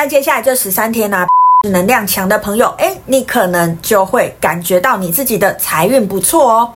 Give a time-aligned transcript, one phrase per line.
[0.00, 1.26] 那接下来这十三天呢、
[1.70, 6.72] 能量强的朋友，哎，你可能就会感觉到你自己的财运不错哦。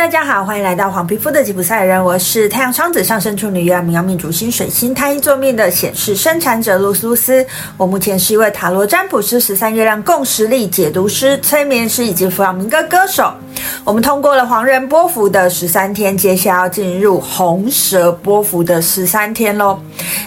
[0.00, 7.46] 大家好，欢迎来到黄皮肤的吉普赛人，我是太阳双子上升处女月亮冥王命主星水星太阴座命的显示生产者露丝露丝。
[7.76, 13.30] 我目前是一位塔罗占卜师、十三月亮共识力解读师、催眠师以及弗朗明哥歌手。
[13.84, 19.78] 我们通过了黄人波幅的十三天，接下来要进入红蛇波幅的十三天喽。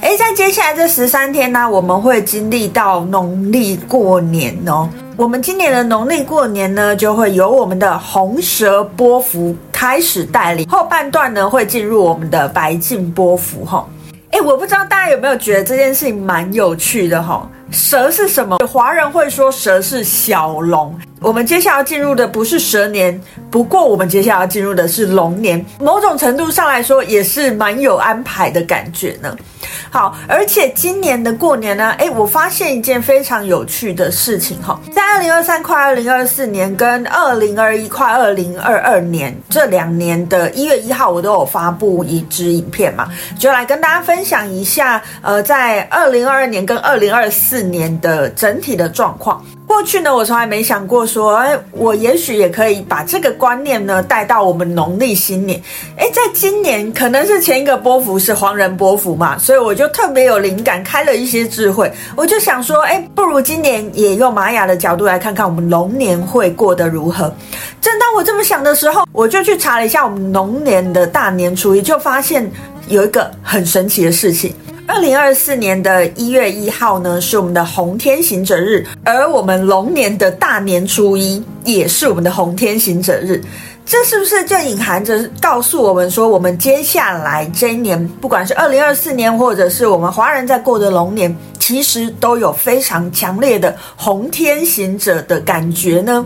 [0.02, 4.88] 诶，在接下来这十三天呢，我们会经历到农历过年哦。
[5.16, 13.88] 我们今年的农历过年呢，就会由我们的红蛇波幅开始带领，后半段呢会进入我们的白镜波幅哈。
[14.32, 17.48] 诶，我不知道大家有没有觉得这件事情蛮有趣的哈？
[17.70, 18.58] 蛇是什么？
[18.68, 20.96] 华人会说蛇是小龙。
[21.24, 23.18] 我们接下来要进入的不是蛇年，
[23.50, 29.34] 不过我们接下来要进入的是龙年，某种程度上来说也是蛮有安排的感觉呢。
[29.90, 43.08] 好，而且今年的过年呢，诶，我发现一件非常有趣的事情哈，在二零二三跨二零二四年跟二零二一跨二零二二年这两年的一月一号，我都有发布一支影片嘛，
[43.40, 49.42] 就来跟大家分享一下，呃，在二零二二年跟二零二四年的整体的状况。
[49.66, 55.60] 过去呢，我从来没想过说，哎，我也许也可以把这个观念呢带到我们农历新年。
[55.98, 61.92] 哎，在今年可能是前一个波幅是黄人波幅嘛，所以我就特别有灵感，开了一些智慧。
[62.16, 67.34] 我就想说，哎，不如今年也用玛雅的角度来看看我们龙年会过得如何。
[67.82, 72.50] 正当我这么想的时候，我就去查了一下我们龙年的大年初一，就发现
[72.88, 74.54] 有一个很神奇的事情。
[74.94, 83.42] 二零二四年的一月一号呢，是我们的红天行者日，而我们龙年的大年初一也是我们的红天行者日。
[83.88, 96.24] 这是不是就隐含着告诉我们说，我们接下来这一年，不管是二零二四年，或者是我们华人在过的龙年，其实都有非常强烈的红天行者的感觉呢？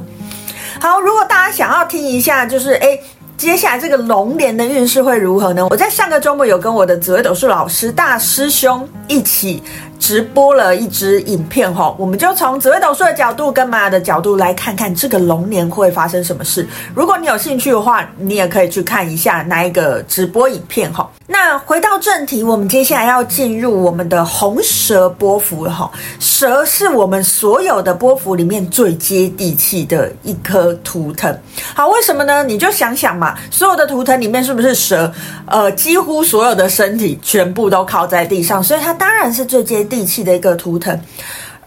[0.82, 3.02] 好，如果大家想要听一下，就是诶
[3.38, 5.68] 接下来这个龙年的运势会如何呢？
[5.70, 9.62] 我在上个周末有跟我的紫微斗数老师大师兄一起
[10.00, 16.68] 直播了一支影片哈，我们就从紫微斗数的角度跟玛雅的角度来看看这个龙年会发生什么事。
[16.96, 21.10] 如果你有兴趣的话，你也可以去看一下那一个直播影片哈。
[21.30, 25.92] 那回到正题，我们接下来要进入我们的红蛇波幅了哈。
[26.20, 31.38] 蛇是我们所有的波幅里面最接地气的一颗图腾。
[31.76, 32.44] 好，为什么呢？
[32.44, 35.12] 你就想想嘛，所有的图腾里面是不是蛇？
[35.46, 41.00] 呃，几乎所有的身体全部都靠在地上，所以它当然是最接地气的一个图腾。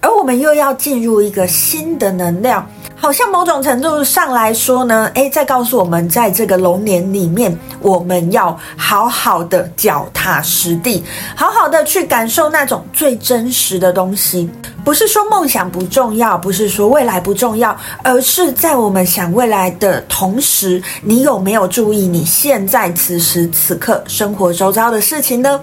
[0.01, 2.69] 而我们又要进入一个新的能量。
[3.01, 11.03] 好像某种程度上来说呢，诶，在告诉我们，在这个龙年里面，我们要好好的脚踏实地，
[11.35, 14.51] 好好的去感受那种最真实的东西。
[14.85, 17.75] 不是说梦想不重要，不是说未来不重要，
[18.05, 25.59] 而是在我们想未来的同时，你有没有注意你现在此时此刻生活周遭的事情呢？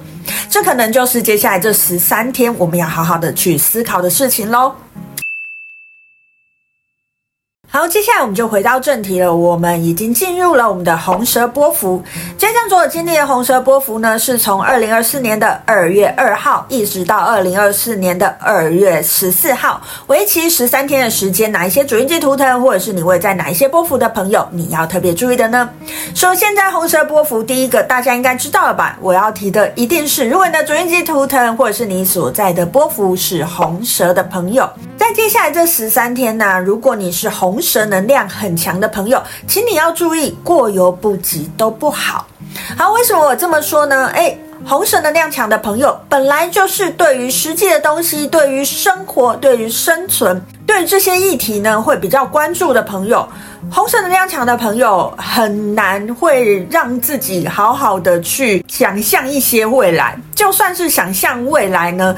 [0.50, 4.72] 这可能就是接下来这十三天我们要好好的去思考的事情喽。
[7.78, 9.36] 好，接下来我们就回到正题了。
[9.36, 12.04] 我们已经进入了我们的红蛇波符。
[12.36, 21.52] 真正所经历的红蛇波幅呢，是从二零二四年的二月二号一直到二零二四年的二月十四号，为期十三天的时间。
[21.52, 25.70] 哪一些主印记图腾，或者是你位在哪一些波幅的朋友，你要特别注意的呢？
[26.16, 28.98] 首先，在红蛇波幅，第一个大家应该知道了吧？
[29.00, 34.68] 我要提的一定是，如果你的主印记图腾，或者是你所在的波幅是红蛇的朋友，
[35.08, 37.48] 在接下来这十三天呢、如果你是红。
[37.48, 42.28] 红蛇能量很强的朋友，请你要注意，过犹不及都不好。
[42.78, 44.08] 好，为什么我这么说呢？
[44.14, 53.26] 诶，红蛇能量强的朋友，本来就是对于实际的东西，对于生活，对于生存，对于这些议题呢，会比较关注的朋友。
[53.72, 60.20] 红蛇能量强的朋友，很难会让自己好好的去想象一些未来。
[60.36, 62.16] 就算是想象未来呢，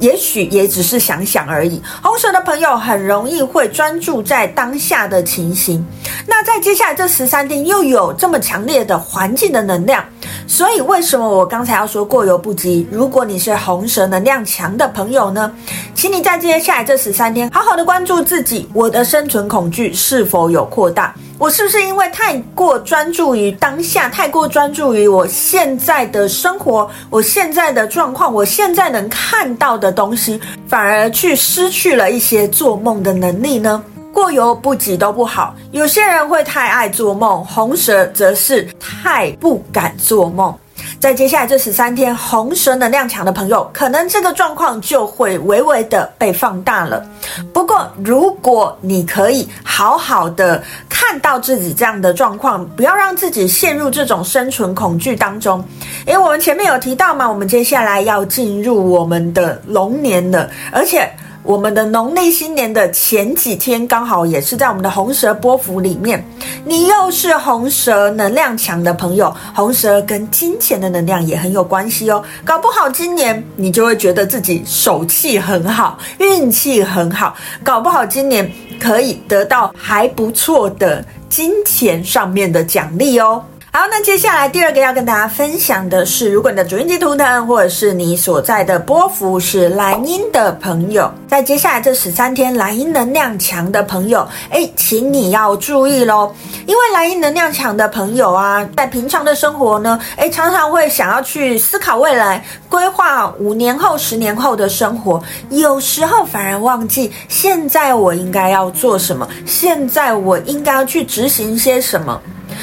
[0.00, 1.82] 也许也只是想想而已。
[2.02, 5.84] 红蛇的朋友很容易会专注在当下的情形。
[6.26, 10.04] 那在接下来这十三天又有这么强烈的环境的能量，
[10.46, 12.86] 所以为什么我刚才要说过犹不及？
[12.90, 15.50] 如果你是红蛇能量强的朋友呢，
[15.94, 21.14] 请你在接下来这十三天好好的关注自己，我的生存恐惧是否有扩大？
[21.36, 33.82] 我是不是因为太过专注于当下，太过专注于我现在的生活，我现在的状况，我现在能看到的东西，反而去失去了一些做梦的能力呢？
[34.14, 35.54] 过犹不及都不好。
[35.72, 40.56] 有些人会太爱做梦，红蛇则是太不敢做梦。
[41.00, 47.04] 在接下来这十三天，红蛇能量强的朋友，可能这个状况就会微微的被放大了。
[47.52, 55.62] 不过，如果你可以好好的看到自己这样的状况，不要让自己陷入这种生存恐惧当中。
[56.06, 61.10] 因为我们前面有提到嘛，我们接下来要进入我们的龙年了，而且。
[61.44, 66.24] 我们的农历新年的前几天，刚好也是在我们的红蛇波符里面。
[66.64, 72.24] 你又是红蛇能量强的朋友，红蛇跟金钱的能量也很有关系哦。
[72.46, 78.50] 搞不好今年你就会觉得自己手气很好，运气很好，搞不好今年
[78.80, 83.44] 可以得到还不错的金钱上面的奖励哦。
[83.76, 96.32] 好，那接下来第二个要跟大家分享的是，如果你的主印记图腾或者是你所在的波幅是蓝鹰的朋友，在接下来这十三天，蓝鹰能量强的朋友，诶，请你要注意喽，
[96.68, 112.20] 因为蓝鹰能量强的朋友啊，在平常的生活呢，诶，常常会想要去思考未来，规划五年后、十年后的生活，有时候反而忘记现在我应该要做什么，现在我应该要去执行些什么。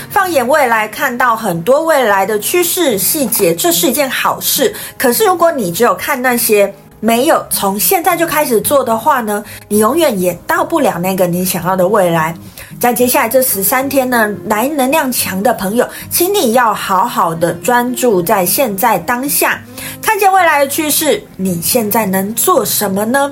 [0.09, 4.73] 放眼未来，看到很多未来的趋势细节，这是一件好事。
[4.97, 12.35] 可是，如果你只有看那些，没有从现在就开始做的话呢，你永远也到不了那个你想要的未来。
[12.79, 19.61] 在接下来这十三天呢，来能量强的朋友，请你要好好的专注在现在当下，
[20.01, 23.31] 看见未来的趋势，你现在能做什么呢？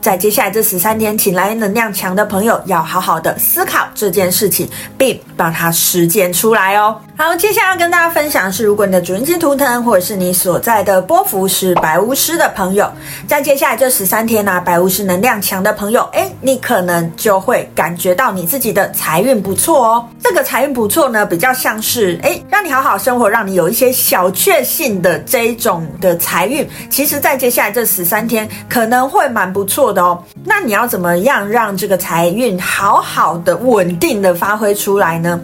[0.00, 7.00] 在接下来这十三天，请来能量强的朋友要好好的思考这件事情，并把它实践出来哦。
[7.16, 12.88] 好，接下来要跟大家分享的是，如果你的主印记图腾或者是你所在的波幅是白巫师的朋友，
[13.26, 20.08] 在接下来这十三天呢、白巫师能量强的朋友，诶，你可能就会感觉到你自己的财运不错哦。
[20.22, 26.68] 这个财运不错呢，比较像是诶，让你好好生活，让你有一些小确幸的这一种的财运。
[26.88, 35.40] 其实，在接下来这十三天，可能会蛮不不错的哦，那你要怎么样让这个财运好好的、稳定的发挥出来呢？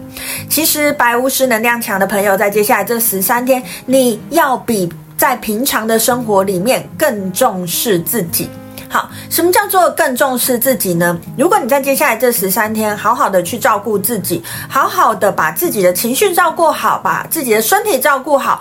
[0.49, 4.89] 其实白巫师能量强的朋友，在接下来这十三天，你要比
[5.19, 8.49] 在平常的生活里面更重视自己。
[8.89, 11.19] 好，什么叫做更重视自己呢？
[11.37, 18.61] 如果你在接下来这十三天，好好的去照顾自己，好好的把自己的情绪照顾好，把自己的身体照顾好，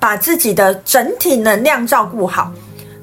[0.00, 2.50] 把自己的整体能量照顾好。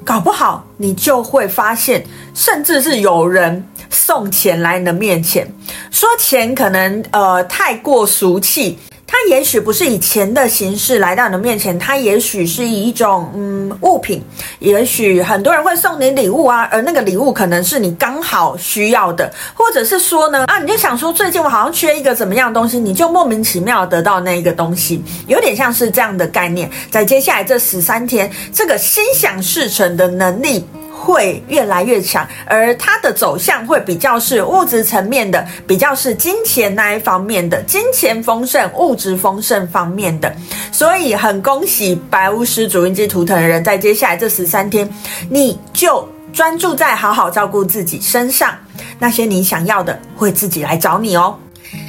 [0.04, 2.04] 搞不好你就会发现，
[2.34, 5.48] 甚至是有人送钱来你的面前，
[5.92, 8.80] 说钱可能呃太过俗气。
[9.12, 14.24] 它也许不是以钱的形式来到你的面前，它也许是以一种嗯物品，
[14.60, 26.72] 也许很多人会送你礼物啊，而那个礼物可能是你刚好需要的，或者是说呢啊，你就想说最近我好像缺一个怎么样的东西，你就莫名其妙得到那一个东西，有点像是这样的概念。
[26.90, 30.66] 在接下来这十三天，这个心想事成的能力。
[31.02, 40.32] 会越来越强，而它的走向会比较是物质层面的，比较是金钱那一方面的，金钱丰盛、物质丰盛方面的。
[40.72, 44.88] 所以很恭喜白巫师主印记图腾的人，在接下来这十三天，
[45.28, 48.54] 你就专注在好好照顾自己身上，
[49.00, 51.36] 那些你想要的会自己来找你哦。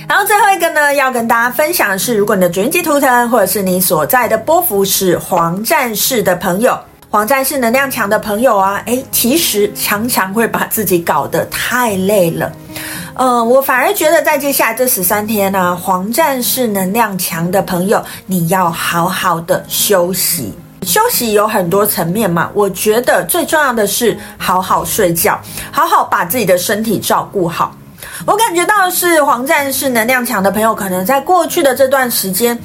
[0.09, 6.79] 然后最后一个呢，要跟大家分享的是，如果你的主印记图腾或者是你所在的波符是黄战士的朋友。
[7.13, 12.51] 黄战士能量强的朋友啊，诶，其实常常会把自己搞得太累了。
[13.13, 20.55] 嗯，我反而觉得在接下来这十三天呢，黄战士能量强的朋友，你要好好的休息。
[20.87, 25.39] 休息有很多层面嘛，我觉得最重要的是好好睡觉，
[25.71, 27.77] 好好把自己的身体照顾好。
[28.25, 32.59] 我感觉到是黄战士能量强的朋友，可能在过去的这段时间。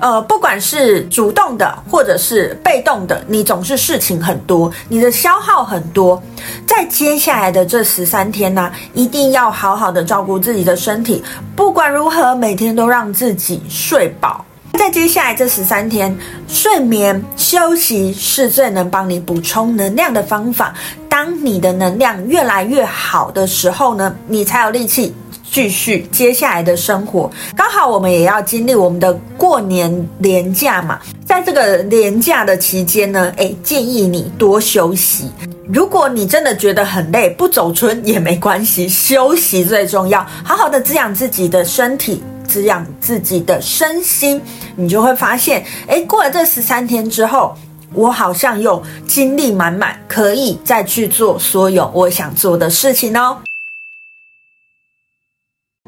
[0.00, 6.20] 呃，不管是主动的或者是被动的，你总是事情很多，你的消耗很多。
[6.66, 11.22] 在接下来的这十三天呢，一定要好好的照顾自己的身体。
[11.56, 14.44] 不管如何，每天都让自己睡饱。
[14.76, 16.14] 在接下来这十三天，
[16.48, 20.74] 睡眠休息是最能帮你补充能量的方法。
[21.14, 25.14] 当你的能量越来越好的时候呢，你才有力气。
[25.48, 35.30] 继续接下来的生活，刚好我们也要经历我们的过年年假嘛，在这个年假的期间呢，诶，建议你多休息。
[35.68, 44.42] 如果你真的觉得很累，不走春也没关系，休息最重要，好好的滋养自己的身体，滋养自己的身心，
[44.74, 47.54] 你就会发现，诶，过了这十三天之后，
[47.94, 53.38] 我好像又精力满满，可以再去做所有我想做的事情哦。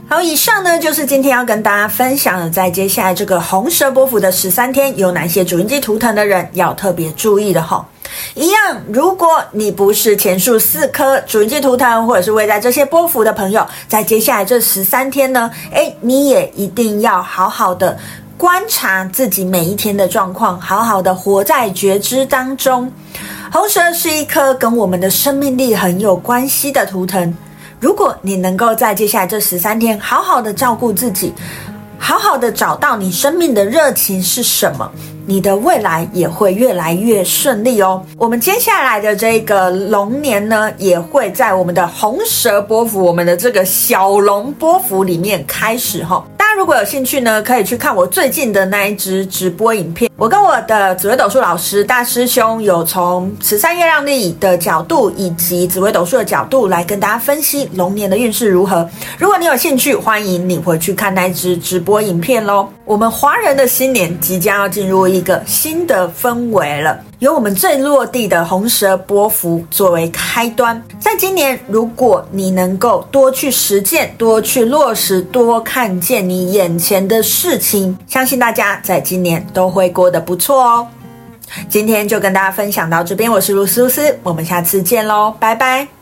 [0.09, 7.85] 好，以上呢就是今天要跟大家分享的，在接下来这个红蛇波幅的十三天，有哪些主印记图腾的人要特别注意的哈。
[8.35, 17.99] 一样，如果你不是前述四颗主印记图腾，或者是位在这些波幅的朋友，在接下来这十三天呢，诶，你也一定要好好的
[18.38, 22.93] 观察自己每一天的状况，好好的活在觉知当中。
[23.50, 27.35] 红蛇是一颗跟我们的生命力很有关系的图腾。
[27.81, 31.33] 如果你能够在接下来这十三天好好的照顾自己，
[31.99, 34.90] 好好的找到你生命的热情是什么，
[35.26, 38.02] 你的未来也会越来越顺利哦。
[38.16, 46.25] 我们接下来的这个龙年呢，也会在我们的红蛇波幅，我们的这个小龙波幅里面开始哈。
[46.37, 50.11] 大家如果有兴趣呢，可以去看我最近的那一支直播影片。
[50.16, 58.88] 我跟我的紫微斗数老师大师兄有从十三月亮历的角度以及紫微斗数的角度来跟大家分析龙年的运势如何。
[59.18, 62.68] 如果你有兴趣，欢迎你回去看那一支直播影片喽。
[62.87, 66.97] 我们华人的新年即将要进入一个新的氛围了。
[67.19, 80.87] 由我们最落地的红蛇波幅作为开端，在今年，如果你能够多去实践、多去落实、多看见你眼前的事情，相信大家在今年都会过得不错哦。
[81.69, 85.96] 今天就跟大家分享到这边，我是露丝露丝，我们下次见喽，拜拜。